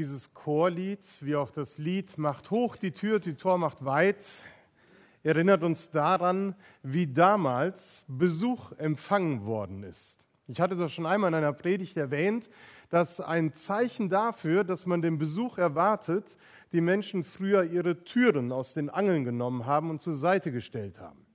[0.00, 4.24] Dieses Chorlied, wie auch das Lied Macht hoch die Tür, die Tor macht weit,
[5.22, 10.24] erinnert uns daran, wie damals Besuch empfangen worden ist.
[10.46, 12.48] Ich hatte das schon einmal in einer Predigt erwähnt,
[12.88, 16.38] dass ein Zeichen dafür, dass man den Besuch erwartet,
[16.72, 21.26] die Menschen früher ihre Türen aus den Angeln genommen haben und zur Seite gestellt haben.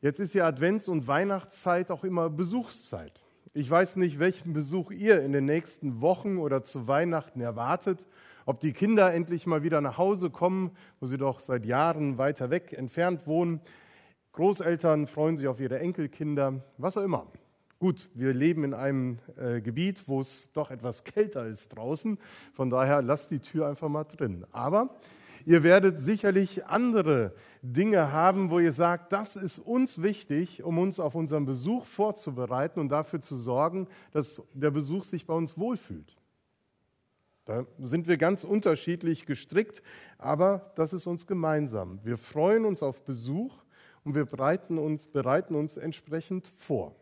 [0.00, 3.20] Jetzt ist ja Advents- und Weihnachtszeit auch immer Besuchszeit.
[3.58, 8.04] Ich weiß nicht, welchen Besuch ihr in den nächsten Wochen oder zu Weihnachten erwartet,
[8.44, 12.50] ob die Kinder endlich mal wieder nach Hause kommen, wo sie doch seit Jahren weiter
[12.50, 13.62] weg entfernt wohnen.
[14.32, 17.28] Großeltern freuen sich auf ihre Enkelkinder, was auch immer.
[17.78, 22.18] Gut, wir leben in einem äh, Gebiet, wo es doch etwas kälter ist draußen.
[22.52, 24.44] Von daher lasst die Tür einfach mal drin.
[24.52, 24.90] Aber
[25.46, 27.32] Ihr werdet sicherlich andere
[27.62, 32.80] Dinge haben, wo ihr sagt, das ist uns wichtig, um uns auf unseren Besuch vorzubereiten
[32.80, 36.16] und dafür zu sorgen, dass der Besuch sich bei uns wohlfühlt.
[37.44, 39.84] Da sind wir ganz unterschiedlich gestrickt,
[40.18, 42.00] aber das ist uns gemeinsam.
[42.02, 43.54] Wir freuen uns auf Besuch
[44.02, 46.96] und wir bereiten uns, bereiten uns entsprechend vor.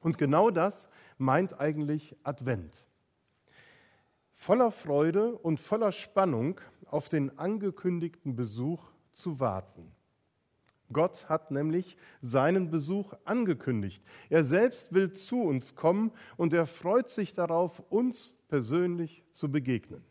[0.00, 2.84] Und genau das meint eigentlich Advent.
[4.32, 6.60] Voller Freude und voller Spannung
[6.92, 9.92] auf den angekündigten Besuch zu warten.
[10.92, 14.02] Gott hat nämlich seinen Besuch angekündigt.
[14.28, 20.04] Er selbst will zu uns kommen und er freut sich darauf, uns persönlich zu begegnen.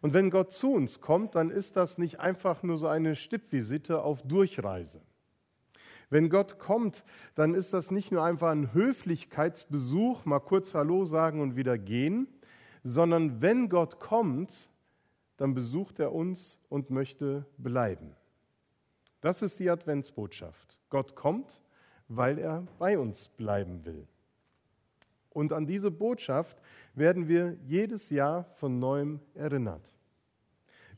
[0.00, 4.02] Und wenn Gott zu uns kommt, dann ist das nicht einfach nur so eine Stippvisite
[4.02, 5.00] auf Durchreise.
[6.10, 7.04] Wenn Gott kommt,
[7.34, 12.28] dann ist das nicht nur einfach ein Höflichkeitsbesuch, mal kurz Hallo sagen und wieder gehen,
[12.82, 14.68] sondern wenn Gott kommt,
[15.36, 18.14] dann besucht er uns und möchte bleiben.
[19.20, 20.78] Das ist die Adventsbotschaft.
[20.90, 21.60] Gott kommt,
[22.08, 24.06] weil er bei uns bleiben will.
[25.30, 26.60] Und an diese Botschaft
[26.94, 29.90] werden wir jedes Jahr von neuem erinnert.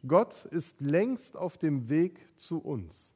[0.07, 3.15] Gott ist längst auf dem Weg zu uns.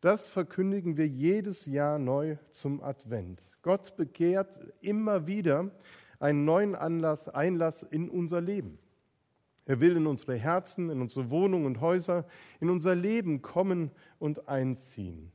[0.00, 3.42] Das verkündigen wir jedes Jahr neu zum Advent.
[3.62, 5.70] Gott bekehrt immer wieder
[6.18, 8.78] einen neuen Anlass, Einlass in unser Leben.
[9.66, 12.26] Er will in unsere Herzen, in unsere Wohnungen und Häuser,
[12.60, 15.30] in unser Leben kommen und einziehen.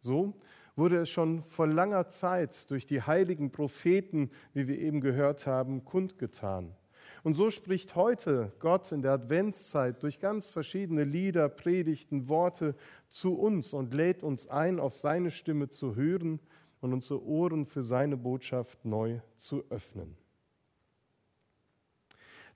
[0.00, 0.34] So
[0.76, 5.84] wurde es schon vor langer Zeit durch die heiligen Propheten, wie wir eben gehört haben,
[5.84, 6.74] kundgetan.
[7.22, 12.74] Und so spricht heute Gott in der Adventszeit durch ganz verschiedene Lieder, Predigten, Worte
[13.08, 16.40] zu uns und lädt uns ein, auf seine Stimme zu hören
[16.80, 20.16] und unsere Ohren für seine Botschaft neu zu öffnen.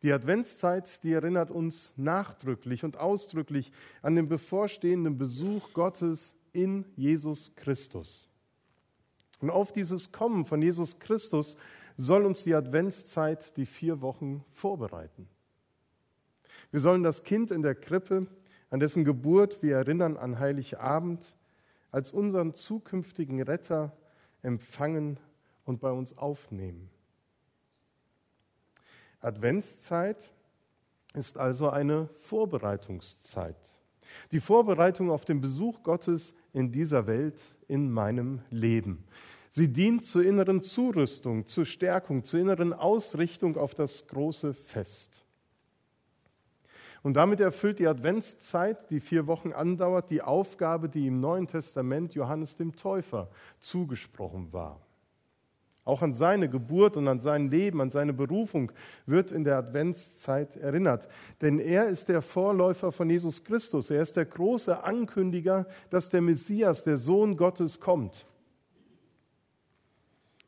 [0.02, 7.54] Die Adventszeit, die erinnert uns nachdrücklich und ausdrücklich an den bevorstehenden Besuch Gottes in Jesus
[7.54, 8.28] Christus.
[9.40, 11.56] Und auf dieses Kommen von Jesus Christus
[11.96, 15.28] soll uns die Adventszeit die vier Wochen vorbereiten.
[16.70, 18.26] Wir sollen das Kind in der Krippe,
[18.70, 21.34] an dessen Geburt wir erinnern an Heiligabend,
[21.90, 23.96] als unseren zukünftigen Retter
[24.42, 25.18] empfangen
[25.64, 26.88] und bei uns aufnehmen.
[29.20, 30.32] Adventszeit
[31.14, 33.56] ist also eine Vorbereitungszeit.
[34.32, 39.04] Die Vorbereitung auf den Besuch Gottes in dieser Welt, in meinem Leben.
[39.50, 45.24] Sie dient zur inneren Zurüstung, zur Stärkung, zur inneren Ausrichtung auf das große Fest.
[47.02, 52.14] Und damit erfüllt die Adventszeit, die vier Wochen andauert, die Aufgabe, die im Neuen Testament
[52.14, 54.80] Johannes dem Täufer zugesprochen war.
[55.84, 58.70] Auch an seine Geburt und an sein Leben, an seine Berufung
[59.06, 61.08] wird in der Adventszeit erinnert.
[61.40, 63.90] Denn er ist der Vorläufer von Jesus Christus.
[63.90, 68.26] Er ist der große Ankündiger, dass der Messias, der Sohn Gottes, kommt.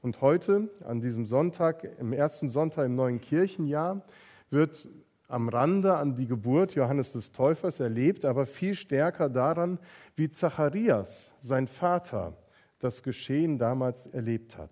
[0.03, 4.03] Und heute, an diesem Sonntag, im ersten Sonntag im neuen Kirchenjahr,
[4.51, 4.89] wird
[5.29, 9.79] am Rande an die Geburt Johannes des Täufers erlebt, aber viel stärker daran,
[10.15, 12.37] wie Zacharias, sein Vater,
[12.81, 14.71] das Geschehen damals erlebt hat.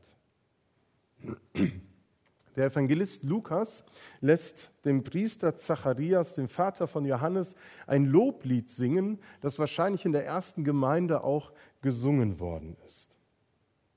[2.56, 3.84] Der Evangelist Lukas
[4.20, 7.55] lässt dem Priester Zacharias, dem Vater von Johannes,
[7.87, 13.19] ein Loblied singen, das wahrscheinlich in der ersten Gemeinde auch gesungen worden ist.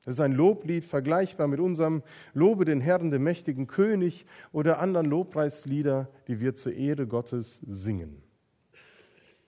[0.06, 2.04] Das ist ein Loblied vergleichbar mit unserem
[2.34, 8.22] Lobe den Herrn, dem mächtigen König oder anderen Lobpreislieder, die wir zur Ehre Gottes singen.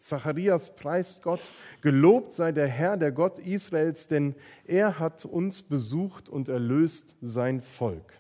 [0.06, 6.30] Zacharias preist Gott, gelobt sei der Herr, der Gott Israels, denn er hat uns besucht
[6.30, 8.14] und erlöst sein Volk.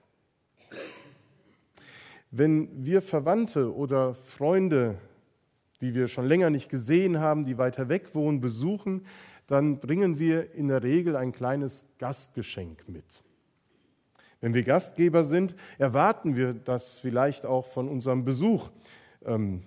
[2.32, 4.96] Wenn wir Verwandte oder Freunde,
[5.80, 9.06] die wir schon länger nicht gesehen haben, die weiter weg wohnen, besuchen,
[9.46, 13.06] dann bringen wir in der Regel ein kleines Gastgeschenk mit.
[14.42, 18.72] Wenn wir Gastgeber sind, erwarten wir das vielleicht auch von unserem Besuch.
[19.24, 19.62] Ähm,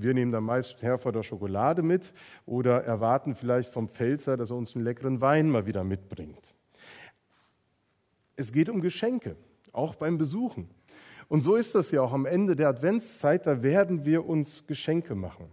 [0.00, 2.12] wir nehmen dann meist Herforder Schokolade mit
[2.46, 6.54] oder erwarten vielleicht vom Pfälzer, dass er uns einen leckeren Wein mal wieder mitbringt.
[8.36, 9.36] Es geht um Geschenke,
[9.72, 10.70] auch beim Besuchen.
[11.28, 15.14] Und so ist das ja auch am Ende der Adventszeit, da werden wir uns Geschenke
[15.14, 15.50] machen.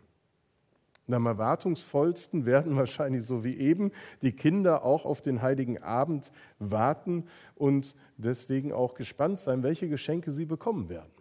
[1.08, 6.32] Und am erwartungsvollsten werden wahrscheinlich so wie eben die Kinder auch auf den heiligen Abend
[6.60, 7.26] warten
[7.56, 11.15] und deswegen auch gespannt sein, welche Geschenke sie bekommen werden.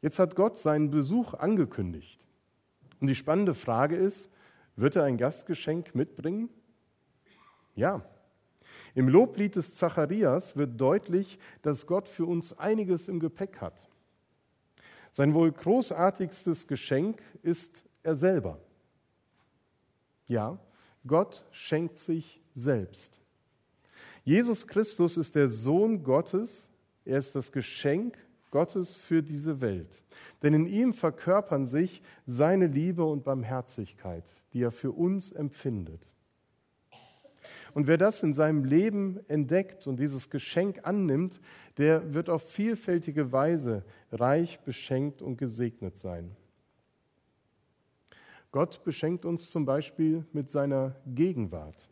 [0.00, 2.24] Jetzt hat Gott seinen Besuch angekündigt.
[3.00, 4.30] Und die spannende Frage ist,
[4.76, 6.48] wird er ein Gastgeschenk mitbringen?
[7.74, 8.02] Ja.
[8.94, 13.88] Im Loblied des Zacharias wird deutlich, dass Gott für uns einiges im Gepäck hat.
[15.10, 18.60] Sein wohl großartigstes Geschenk ist er selber.
[20.26, 20.58] Ja,
[21.06, 23.18] Gott schenkt sich selbst.
[24.24, 26.68] Jesus Christus ist der Sohn Gottes,
[27.04, 28.18] er ist das Geschenk
[28.50, 30.02] Gottes für diese Welt.
[30.42, 36.06] Denn in ihm verkörpern sich seine Liebe und Barmherzigkeit, die er für uns empfindet.
[37.74, 41.40] Und wer das in seinem Leben entdeckt und dieses Geschenk annimmt,
[41.76, 46.34] der wird auf vielfältige Weise reich beschenkt und gesegnet sein.
[48.50, 51.88] Gott beschenkt uns zum Beispiel mit seiner Gegenwart.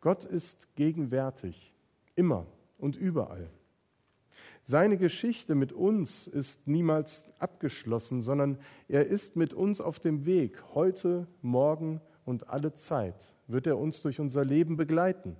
[0.00, 1.72] Gott ist gegenwärtig,
[2.16, 2.46] immer
[2.78, 3.48] und überall.
[4.62, 10.62] Seine Geschichte mit uns ist niemals abgeschlossen, sondern er ist mit uns auf dem Weg,
[10.74, 13.16] heute, morgen und alle Zeit
[13.48, 15.36] wird er uns durch unser Leben begleiten.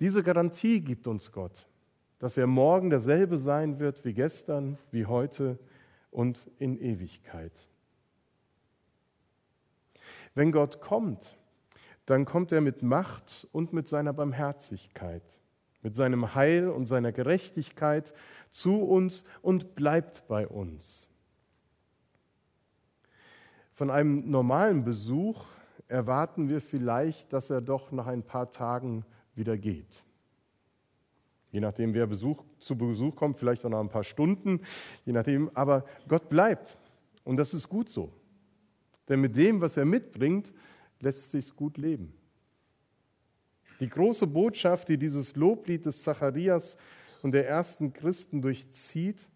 [0.00, 1.68] Diese Garantie gibt uns Gott,
[2.18, 5.58] dass er morgen derselbe sein wird wie gestern, wie heute
[6.10, 7.52] und in Ewigkeit.
[10.34, 11.38] Wenn Gott kommt,
[12.06, 15.39] dann kommt er mit Macht und mit seiner Barmherzigkeit,
[15.82, 18.12] mit seinem Heil und seiner Gerechtigkeit
[18.50, 21.08] zu uns und bleibt bei uns.
[23.72, 25.46] Von einem normalen Besuch
[25.88, 29.04] erwarten wir vielleicht, dass er doch nach ein paar Tagen
[29.34, 30.04] wieder geht.
[31.50, 34.60] Je nachdem, wer Besuch, zu Besuch kommt, vielleicht auch nach ein paar Stunden,
[35.04, 35.50] je nachdem.
[35.54, 36.76] Aber Gott bleibt.
[37.24, 38.12] Und das ist gut so.
[39.08, 40.52] Denn mit dem, was er mitbringt,
[41.00, 42.12] lässt sich gut leben.
[43.80, 46.76] Die große Botschaft, die dieses Loblied des Zacharias
[47.22, 49.26] und der ersten Christen durchzieht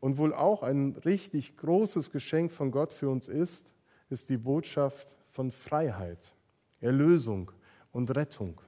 [0.00, 3.74] und wohl auch ein richtig großes Geschenk von Gott für uns ist,
[4.10, 6.34] ist die Botschaft von Freiheit,
[6.80, 7.52] Erlösung
[7.92, 8.60] und Rettung.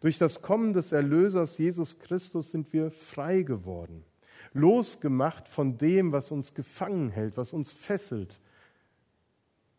[0.00, 4.04] Durch das Kommen des Erlösers Jesus Christus sind wir frei geworden,
[4.52, 8.40] losgemacht von dem, was uns gefangen hält, was uns fesselt.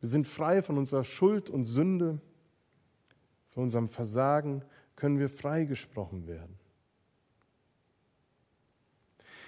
[0.01, 2.19] Wir sind frei von unserer Schuld und Sünde,
[3.55, 4.63] von unserem Versagen
[4.97, 6.59] können wir freigesprochen werden.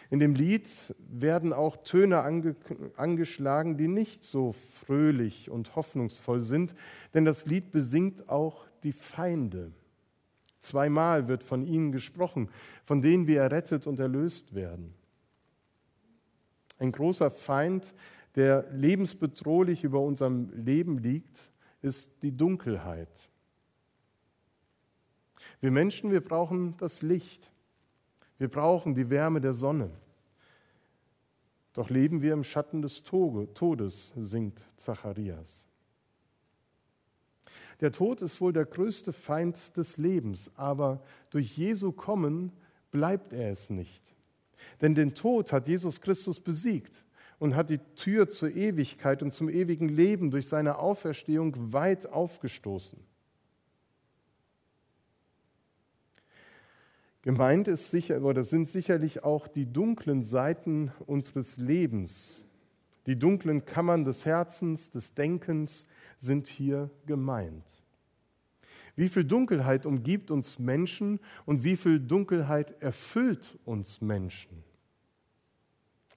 [0.09, 2.55] In dem Lied werden auch Töne ange
[2.95, 6.73] angeschlagen, die nicht so fröhlich und hoffnungsvoll sind,
[7.13, 9.73] denn das Lied besingt auch die Feinde.
[10.59, 12.49] Zweimal wird von ihnen gesprochen,
[12.85, 14.93] von denen wir errettet und erlöst werden.
[16.79, 17.93] Ein großer Feind,
[18.35, 21.51] der lebensbedrohlich über unserem Leben liegt,
[21.81, 23.26] ist die Dunkelheit.
[25.59, 27.51] Wir Menschen, wir brauchen das Licht.
[28.37, 29.89] Wir brauchen die Wärme der Sonne.
[31.73, 35.65] Doch leben wir im Schatten des Todes, singt Zacharias.
[37.81, 42.51] Der Tod ist wohl der größte Feind des Lebens, aber durch Jesu Kommen
[42.89, 44.15] bleibt er es nicht.
[44.81, 47.03] Denn den Tod hat Jesus Christus besiegt
[47.39, 52.99] und hat die Tür zur Ewigkeit und zum ewigen Leben durch seine Auferstehung weit aufgestoßen.
[57.27, 62.45] Gemeint ist sicher, oder sind sicherlich auch die dunklen Seiten unseres Lebens.
[63.05, 67.65] Die dunklen Kammern des Herzens, des Denkens sind hier gemeint.
[68.95, 74.63] Wie viel Dunkelheit umgibt uns Menschen und wie viel Dunkelheit erfüllt uns Menschen?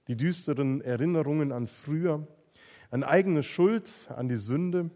[0.07, 2.25] Die düsteren Erinnerungen an früher,
[2.89, 4.89] an eigene Schuld, an die Sünde,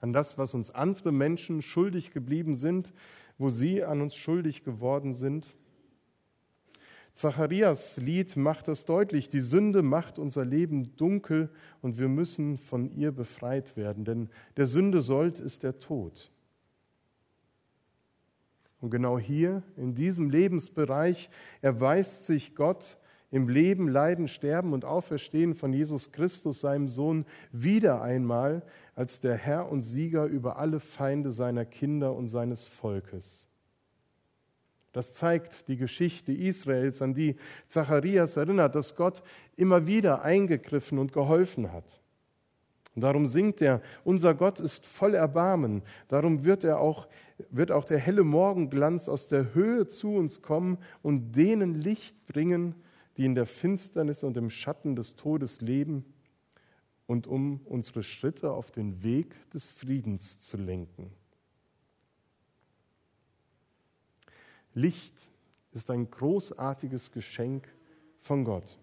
[0.00, 2.90] an das, was uns andere Menschen schuldig geblieben sind,
[3.38, 5.56] wo sie an uns schuldig geworden sind.
[7.14, 11.50] Zacharias Lied macht das deutlich, die Sünde macht unser Leben dunkel
[11.82, 16.30] und wir müssen von ihr befreit werden, denn der Sünde sollt ist der Tod.
[18.80, 21.30] Und genau hier, in diesem Lebensbereich,
[21.60, 22.98] erweist sich Gott
[23.30, 28.62] im Leben, Leiden, Sterben und Auferstehen von Jesus Christus, seinem Sohn, wieder einmal
[28.98, 33.46] als der Herr und Sieger über alle Feinde seiner Kinder und seines Volkes.
[34.90, 37.36] Das zeigt die Geschichte Israels, an die
[37.68, 39.22] Zacharias erinnert, dass Gott
[39.54, 42.00] immer wieder eingegriffen und geholfen hat.
[42.96, 45.82] Und darum singt er, unser Gott ist voll Erbarmen.
[46.08, 47.06] Darum wird, er auch,
[47.50, 52.74] wird auch der helle Morgenglanz aus der Höhe zu uns kommen und denen Licht bringen,
[53.16, 56.04] die in der Finsternis und im Schatten des Todes leben
[57.08, 61.10] und um unsere Schritte auf den Weg des Friedens zu lenken.
[64.74, 65.14] Licht
[65.72, 67.66] ist ein großartiges Geschenk
[68.20, 68.78] von Gott.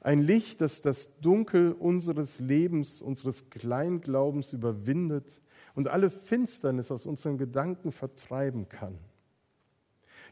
[0.00, 5.40] Ein Licht, das das Dunkel unseres Lebens, unseres Kleinglaubens überwindet
[5.76, 8.98] und alle Finsternis aus unseren Gedanken vertreiben kann.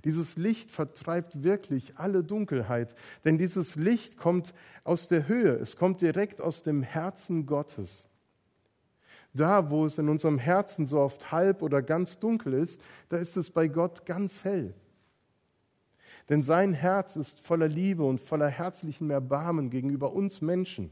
[0.05, 2.95] Dieses Licht vertreibt wirklich alle Dunkelheit,
[3.25, 4.53] denn dieses Licht kommt
[4.85, 8.07] aus der Höhe, es kommt direkt aus dem Herzen Gottes.
[9.33, 13.37] Da, wo es in unserem Herzen so oft halb oder ganz dunkel ist, da ist
[13.37, 14.75] es bei Gott ganz hell.
[16.29, 20.91] Denn sein Herz ist voller Liebe und voller herzlichen Erbarmen gegenüber uns Menschen.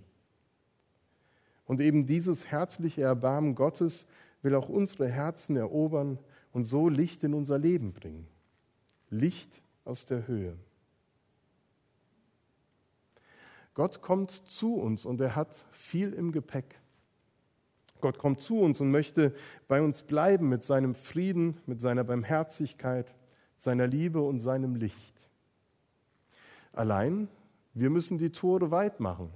[1.66, 4.06] Und eben dieses herzliche Erbarmen Gottes
[4.42, 6.18] will auch unsere Herzen erobern
[6.52, 8.26] und so Licht in unser Leben bringen.
[9.12, 10.56] Licht aus der Höhe.
[13.74, 16.80] Gott kommt zu uns und er hat viel im Gepäck.
[18.00, 19.34] Gott kommt zu uns und möchte
[19.68, 23.14] bei uns bleiben mit seinem Frieden, mit seiner Barmherzigkeit,
[23.54, 25.28] seiner Liebe und seinem Licht.
[26.72, 27.28] Allein,
[27.74, 29.30] wir müssen die Tore weit machen.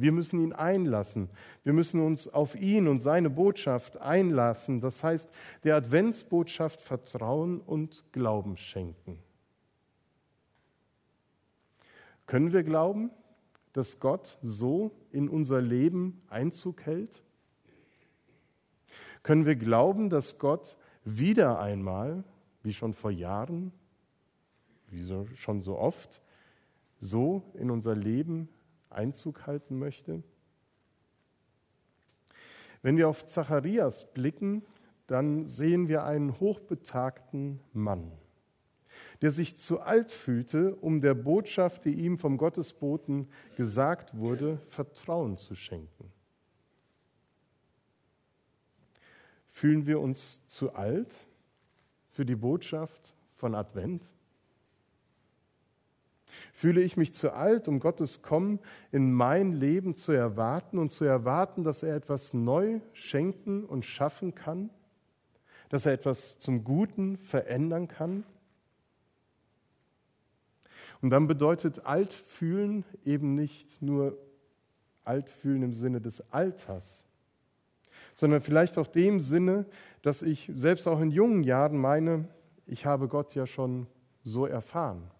[0.00, 1.28] Wir müssen ihn einlassen.
[1.64, 4.80] Wir müssen uns auf ihn und seine Botschaft einlassen.
[4.80, 5.28] Das heißt,
[5.64, 9.18] der Adventsbotschaft Vertrauen und Glauben schenken.
[12.26, 13.10] Können wir glauben,
[13.72, 17.22] dass Gott so in unser Leben Einzug hält?
[19.22, 22.24] Können wir glauben, dass Gott wieder einmal,
[22.62, 23.72] wie schon vor Jahren,
[24.88, 25.04] wie
[25.36, 26.20] schon so oft,
[26.98, 28.48] so in unser Leben
[28.90, 30.22] Einzug halten möchte?
[32.82, 34.62] Wenn wir auf Zacharias blicken,
[35.06, 38.12] dann sehen wir einen hochbetagten Mann,
[39.22, 45.36] der sich zu alt fühlte, um der Botschaft, die ihm vom Gottesboten gesagt wurde, Vertrauen
[45.36, 46.12] zu schenken.
[49.48, 51.12] Fühlen wir uns zu alt
[52.08, 54.10] für die Botschaft von Advent?
[56.52, 58.60] Fühle ich mich zu alt, um Gottes Kommen
[58.92, 64.34] in mein Leben zu erwarten und zu erwarten, dass er etwas neu schenken und schaffen
[64.34, 64.70] kann?
[65.68, 68.24] Dass er etwas zum Guten verändern kann?
[71.02, 74.18] Und dann bedeutet alt fühlen eben nicht nur
[75.04, 77.06] alt fühlen im Sinne des Alters,
[78.14, 79.66] sondern vielleicht auch dem Sinne,
[80.02, 82.28] dass ich selbst auch in jungen Jahren meine,
[82.66, 83.86] ich habe Gott ja schon
[84.22, 85.10] so erfahren.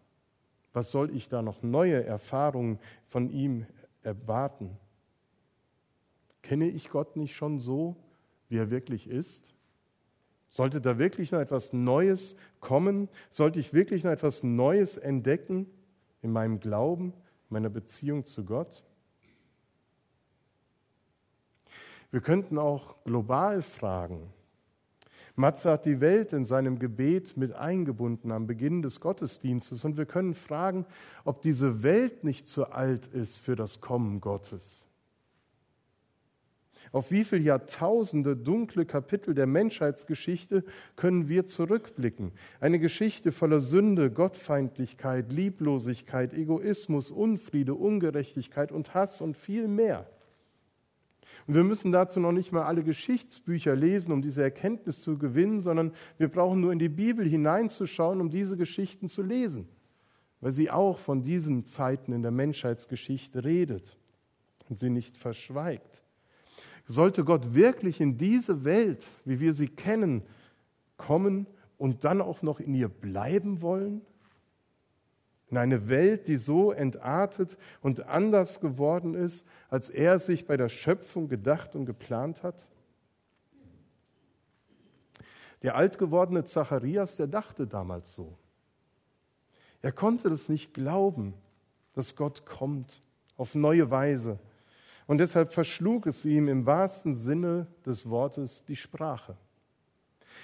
[0.73, 3.67] Was soll ich da noch neue Erfahrungen von ihm
[4.03, 4.77] erwarten?
[6.43, 7.97] Kenne ich Gott nicht schon so,
[8.49, 9.55] wie er wirklich ist?
[10.49, 13.09] Sollte da wirklich noch etwas Neues kommen?
[13.29, 15.67] Sollte ich wirklich noch etwas Neues entdecken
[16.23, 17.15] in meinem Glauben,
[17.49, 18.85] meiner Beziehung zu Gott?
[22.11, 24.33] Wir könnten auch global fragen,
[25.41, 30.07] Matze hat die Welt in seinem Gebet mit eingebunden am Beginn des Gottesdienstes und wir
[30.07, 30.87] können fragen,
[31.25, 34.87] ob diese Welt nicht zu alt ist für das Kommen Gottes.
[36.93, 40.65] Auf wie viele Jahrtausende dunkle Kapitel der Menschheitsgeschichte
[40.97, 42.33] können wir zurückblicken?
[42.59, 50.07] Eine Geschichte voller Sünde, Gottfeindlichkeit, Lieblosigkeit, Egoismus, Unfriede, Ungerechtigkeit und Hass und viel mehr.
[51.47, 55.61] Und wir müssen dazu noch nicht mal alle Geschichtsbücher lesen, um diese Erkenntnis zu gewinnen,
[55.61, 59.69] sondern wir brauchen nur in die Bibel hineinzuschauen, um diese Geschichten zu lesen,
[60.41, 63.97] weil sie auch von diesen Zeiten in der Menschheitsgeschichte redet
[64.69, 66.03] und sie nicht verschweigt.
[66.87, 70.23] Sollte Gott wirklich in diese Welt, wie wir sie kennen,
[70.97, 71.47] kommen
[71.79, 74.03] und dann auch noch in ihr bleiben wollen?
[75.51, 80.69] In eine Welt, die so entartet und anders geworden ist, als er sich bei der
[80.69, 82.69] Schöpfung gedacht und geplant hat?
[85.63, 88.39] Der altgewordene Zacharias, der dachte damals so.
[89.83, 91.35] Er konnte das nicht glauben,
[91.95, 93.03] dass Gott kommt
[93.37, 94.39] auf neue Weise.
[95.07, 99.37] Und deshalb verschlug es ihm im wahrsten Sinne des Wortes die Sprache.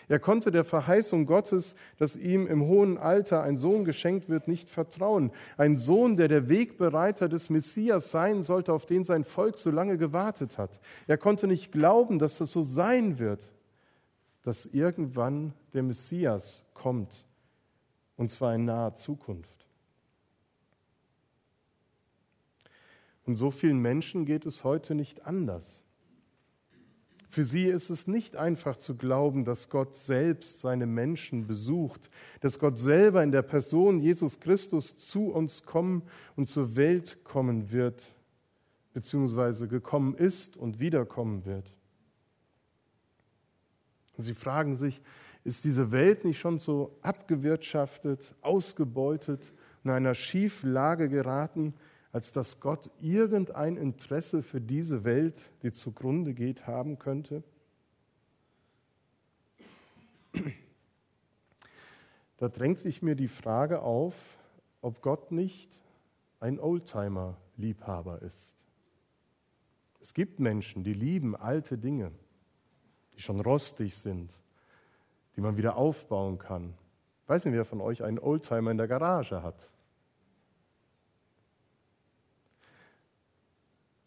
[0.08, 4.70] Er konnte der Verheißung Gottes, dass ihm im hohen Alter ein Sohn geschenkt wird, nicht
[4.70, 5.32] vertrauen.
[5.56, 9.98] Ein Sohn, der der Wegbereiter des Messias sein sollte, auf den sein Volk so lange
[9.98, 10.78] gewartet hat.
[11.08, 13.50] Er konnte nicht glauben, dass das so sein wird,
[14.42, 17.26] dass irgendwann der Messias kommt,
[18.16, 19.66] und zwar in naher Zukunft.
[23.25, 25.86] Und so vielen Menschen geht es heute nicht anders.
[27.37, 32.09] Für sie ist es nicht einfach zu glauben, dass Gott selbst seine Menschen besucht,
[32.40, 36.00] dass Gott selber in der Person Jesus Christus zu uns kommen
[36.37, 38.14] und zur Welt kommen wird,
[38.95, 41.71] beziehungsweise gekommen ist und wiederkommen wird.
[44.16, 45.02] Und sie fragen sich,
[45.45, 49.52] ist diese Welt nicht schon so abgewirtschaftet, ausgebeutet
[49.85, 51.75] in einer Schieflage geraten,
[52.16, 57.42] als dass Gott irgendein Interesse für diese Welt, die zugrunde geht, haben könnte?
[62.38, 64.14] Da drängt sich mir die Frage auf,
[64.80, 65.78] ob Gott nicht
[66.40, 68.54] ein Oldtimer-Liebhaber ist.
[70.00, 72.12] Es gibt Menschen, die lieben alte Dinge,
[73.14, 74.40] die schon rostig sind,
[75.35, 76.73] die man wieder aufbauen kann.
[77.25, 79.70] Ich weiß nicht, wer von euch einen Oldtimer in der Garage hat.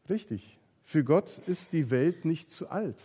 [0.09, 0.57] Richtig.
[0.83, 2.97] Für Gott ist die Welt nicht zu alt.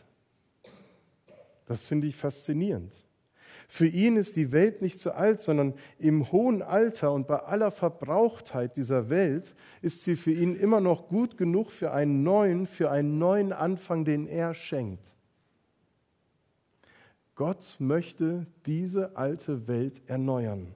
[1.66, 2.92] Das finde ich faszinierend.
[3.68, 7.70] Für ihn ist die Welt nicht zu alt, sondern im hohen Alter und bei aller
[7.70, 12.90] Verbrauchtheit dieser Welt ist sie für ihn immer noch gut genug für einen neuen, für
[12.90, 15.14] einen neuen Anfang, den er schenkt.
[17.34, 20.74] Gott möchte diese alte Welt erneuern.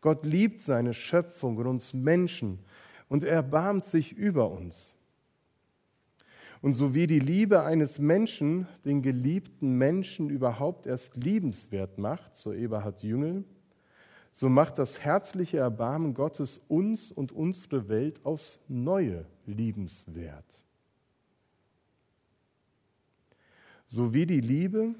[0.00, 2.60] Gott liebt seine Schöpfung und uns Menschen
[3.08, 4.94] und er erbarmt sich über uns.
[6.60, 12.52] Und so wie die Liebe eines Menschen den geliebten Menschen überhaupt erst liebenswert macht, so
[12.52, 13.44] Eberhard Jüngel,
[14.30, 20.64] so macht das herzliche Erbarmen Gottes uns und unsere Welt aufs Neue liebenswert.
[23.86, 24.94] So wie die Liebe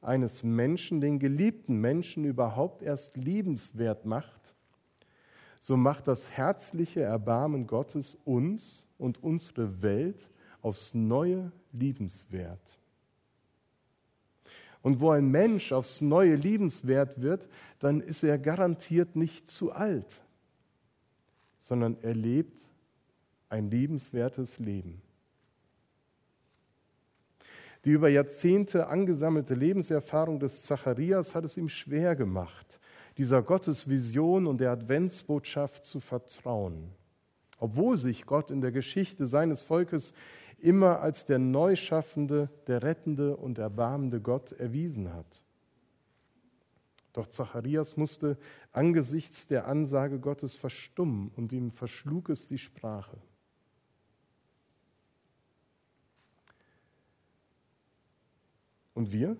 [0.00, 4.35] eines Menschen den geliebten Menschen überhaupt erst liebenswert macht,
[5.66, 10.30] so macht das herzliche Erbarmen Gottes uns und unsere Welt
[10.62, 12.78] aufs Neue liebenswert.
[14.80, 17.48] Und wo ein Mensch aufs Neue liebenswert wird,
[17.80, 20.22] dann ist er garantiert nicht zu alt,
[21.58, 22.56] sondern er lebt
[23.48, 25.02] ein liebenswertes Leben.
[27.84, 32.78] Die über Jahrzehnte angesammelte Lebenserfahrung des Zacharias hat es ihm schwer gemacht,
[33.16, 36.90] dieser Gottesvision und der Adventsbotschaft zu vertrauen,
[37.58, 40.12] obwohl sich Gott in der Geschichte seines Volkes
[40.58, 45.44] immer als der Neuschaffende, der Rettende und Erbarmende Gott erwiesen hat.
[47.12, 48.36] Doch Zacharias musste
[48.72, 53.16] angesichts der Ansage Gottes verstummen und ihm verschlug es die Sprache.
[58.92, 59.36] Und wir?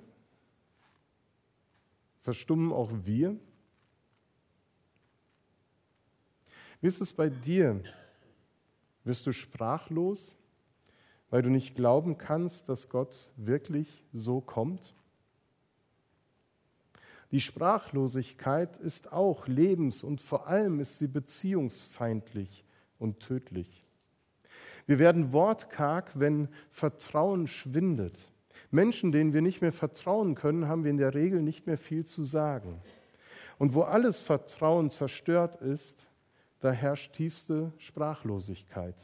[2.22, 3.38] Verstummen auch wir?
[6.87, 7.83] Wie ist es bei dir?
[9.03, 10.37] Wirst du sprachlos,
[11.31, 14.94] weil du nicht glauben kannst, dass Gott wirklich so kommt?
[17.33, 22.64] Die Sprachlosigkeit ist auch lebens- und vor allem ist sie beziehungsfeindlich
[23.01, 23.85] und tödlich.
[24.87, 28.16] Wir werden wortkarg, wenn Vertrauen schwindet.
[28.70, 32.05] Menschen, denen wir nicht mehr vertrauen können, haben wir in der Regel nicht mehr viel
[32.05, 32.81] zu sagen.
[33.59, 36.07] Und wo alles Vertrauen zerstört ist,
[36.60, 38.96] da herrscht tiefste Sprachlosigkeit.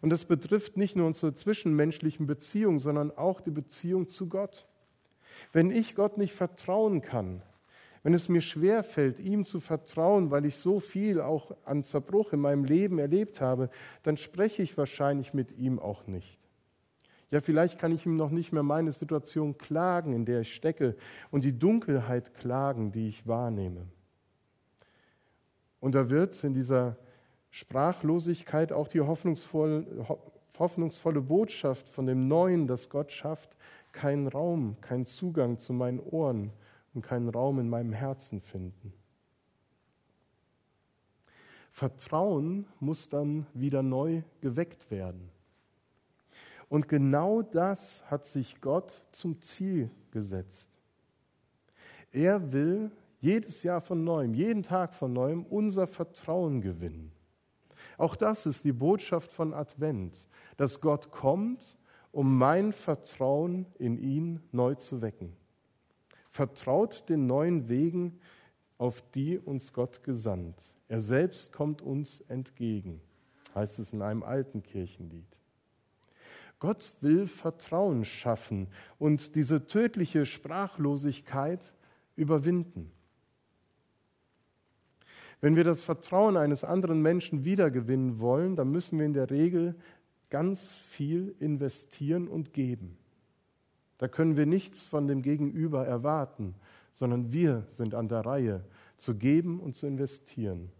[0.00, 4.66] Und das betrifft nicht nur unsere zwischenmenschlichen Beziehungen, sondern auch die Beziehung zu Gott.
[5.52, 7.42] Wenn ich Gott nicht vertrauen kann,
[8.02, 12.32] wenn es mir schwer fällt, ihm zu vertrauen, weil ich so viel auch an Zerbruch
[12.32, 13.70] in meinem Leben erlebt habe,
[14.04, 16.38] dann spreche ich wahrscheinlich mit ihm auch nicht.
[17.30, 20.96] Ja, vielleicht kann ich ihm noch nicht mehr meine Situation klagen, in der ich stecke,
[21.30, 23.86] und die Dunkelheit klagen, die ich wahrnehme.
[25.80, 26.96] Und da wird in dieser
[27.50, 33.56] Sprachlosigkeit auch die hoffnungsvolle, Botschaft von dem Neuen, das Gott schafft,
[33.92, 36.52] keinen Raum, keinen Zugang zu meinen Ohren
[36.94, 38.92] und keinen Raum in meinem Herzen finden.
[41.70, 45.30] Vertrauen muss dann wieder neu geweckt werden.
[46.68, 50.68] Und genau das hat sich Gott zum Ziel gesetzt.
[52.12, 57.12] Er will jedes Jahr von neuem, jeden Tag von neuem unser Vertrauen gewinnen.
[57.96, 60.16] Auch das ist die Botschaft von Advent,
[60.56, 61.76] dass Gott kommt
[62.12, 65.36] um mein Vertrauen in ihn neu zu wecken.
[66.30, 68.18] Vertraut den neuen Wegen,
[68.76, 70.62] auf die uns Gott gesandt.
[70.88, 73.00] Er selbst kommt uns entgegen,
[73.54, 75.26] heißt es in einem alten Kirchenlied.
[76.60, 81.72] Gott will Vertrauen schaffen und diese tödliche Sprachlosigkeit
[82.16, 82.90] überwinden.
[85.40, 89.76] Wenn wir das Vertrauen eines anderen Menschen wiedergewinnen wollen, dann müssen wir in der Regel
[90.30, 92.98] ganz viel investieren und geben.
[93.98, 96.54] Da können wir nichts von dem Gegenüber erwarten,
[96.92, 98.64] sondern wir sind an der Reihe,
[98.96, 100.70] zu geben und zu investieren.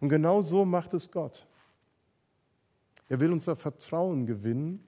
[0.00, 1.46] Und genau so macht es Gott.
[3.08, 4.84] Er will unser Vertrauen gewinnen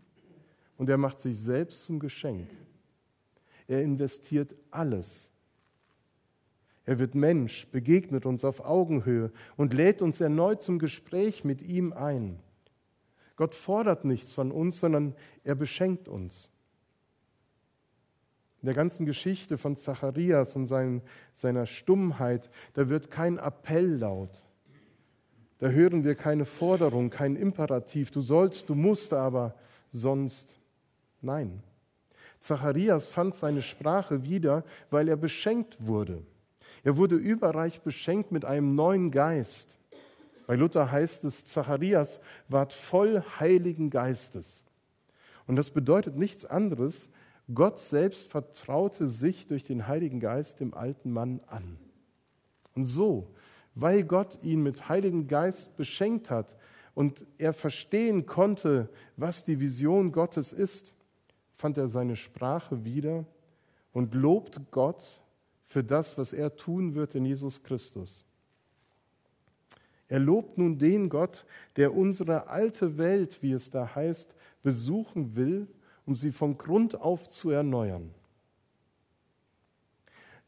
[0.76, 2.48] und er macht sich selbst zum Geschenk.
[3.66, 5.29] Er investiert alles.
[6.86, 11.92] Er wird Mensch, begegnet uns auf Augenhöhe und lädt uns erneut zum Gespräch mit ihm
[11.92, 12.38] ein.
[13.36, 15.14] Gott fordert nichts von uns, sondern
[15.44, 16.50] er beschenkt uns.
[18.62, 21.00] In der ganzen Geschichte von Zacharias und sein,
[21.32, 24.44] seiner Stummheit, da wird kein Appell laut.
[25.58, 28.10] Da hören wir keine Forderung, kein Imperativ.
[28.10, 29.54] Du sollst, du musst aber,
[29.92, 30.60] sonst
[31.22, 31.62] nein.
[32.38, 36.22] Zacharias fand seine Sprache wieder, weil er beschenkt wurde.
[36.82, 39.76] Er wurde überreich beschenkt mit einem neuen Geist.
[40.46, 44.64] Bei Luther heißt es, Zacharias ward voll Heiligen Geistes.
[45.46, 47.10] Und das bedeutet nichts anderes,
[47.52, 51.78] Gott selbst vertraute sich durch den Heiligen Geist dem alten Mann an.
[52.74, 53.34] Und so,
[53.74, 56.54] weil Gott ihn mit Heiligen Geist beschenkt hat
[56.94, 60.92] und er verstehen konnte, was die Vision Gottes ist,
[61.56, 63.24] fand er seine Sprache wieder
[63.92, 65.20] und lobt Gott
[65.70, 68.26] für das, was er tun wird in Jesus Christus.
[70.08, 75.66] Er lobt nun den Gott, der unsere alte Welt, wie es da heißt, besuchen will
[76.10, 78.12] um sie von Grund auf zu erneuern.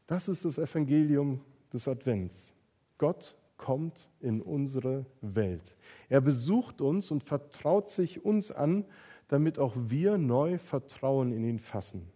[0.07, 1.39] Das ist das Evangelium
[1.71, 2.53] des Advents.
[2.97, 5.77] Gott kommt in unsere Welt.
[6.09, 8.83] Er besucht uns und vertraut sich uns an,
[9.29, 12.11] damit auch wir neu Vertrauen in ihn fassen.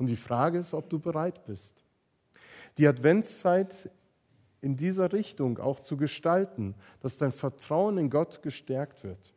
[0.00, 1.84] Und die Frage ist, ob du bereit bist,
[2.76, 3.88] die Adventszeit
[4.60, 9.32] in dieser Richtung auch zu gestalten, dass dein Vertrauen in Gott gestärkt wird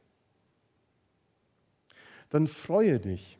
[2.33, 3.37] dann freue dich,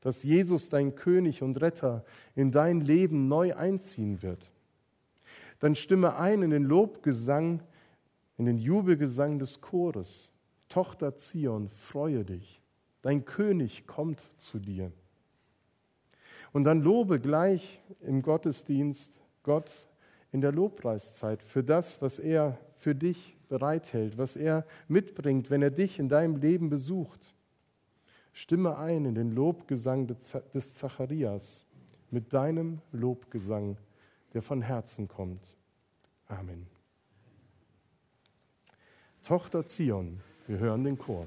[0.00, 2.04] dass Jesus, dein König und Retter,
[2.34, 4.50] in dein Leben neu einziehen wird.
[5.60, 7.62] Dann stimme ein in den Lobgesang,
[8.38, 10.32] in den Jubelgesang des Chores.
[10.68, 12.60] Tochter Zion, freue dich,
[13.00, 14.90] dein König kommt zu dir.
[16.52, 19.12] Und dann lobe gleich im Gottesdienst
[19.42, 19.86] Gott
[20.32, 25.70] in der Lobpreiszeit für das, was er für dich bereithält, was er mitbringt, wenn er
[25.70, 27.34] dich in deinem Leben besucht.
[28.32, 31.66] Stimme ein in den Lobgesang des Zacharias
[32.10, 33.76] mit deinem Lobgesang,
[34.32, 35.56] der von Herzen kommt.
[36.28, 36.66] Amen.
[39.22, 41.26] Tochter Zion, wir hören den Chor.